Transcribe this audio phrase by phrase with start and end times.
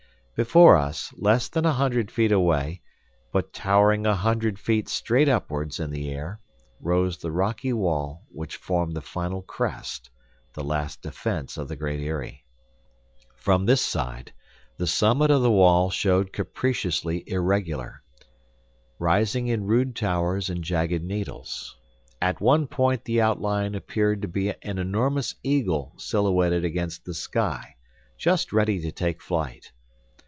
[0.33, 2.81] Before us, less than a hundred feet away,
[3.31, 6.41] but towering a hundred feet straight upwards in the air
[6.79, 10.09] rose the rocky wall which formed the final crest,
[10.53, 12.43] the last defence of the Great Eyrie.
[13.35, 14.33] From this side,
[14.77, 18.01] the summit of the wall showed capriciously irregular,
[18.97, 21.77] rising in rude towers and jagged needles.
[22.19, 27.75] At one point the outline appeared to be an enormous eagle silhouetted against the sky,
[28.17, 29.71] just ready to take flight.